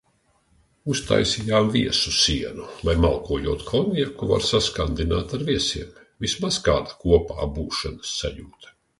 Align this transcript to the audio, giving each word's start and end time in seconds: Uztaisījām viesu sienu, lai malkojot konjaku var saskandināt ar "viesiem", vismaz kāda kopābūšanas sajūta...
Uztaisījām 0.91 1.67
viesu 1.73 2.13
sienu, 2.19 2.63
lai 2.87 2.95
malkojot 3.03 3.65
konjaku 3.67 4.29
var 4.31 4.45
saskandināt 4.47 5.35
ar 5.39 5.43
"viesiem", 5.51 5.91
vismaz 6.25 6.57
kāda 6.69 6.97
kopābūšanas 7.05 8.15
sajūta... 8.23 8.75